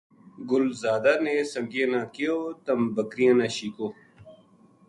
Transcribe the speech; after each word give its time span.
گل 0.49 0.65
زادا 0.81 1.13
نے 1.23 1.33
سنگیاں 1.51 1.89
نا 1.91 2.01
کہیو 2.13 2.37
تم 2.65 2.79
بکریاں 2.95 3.35
نا 3.39 3.47
شیکو 3.55 3.87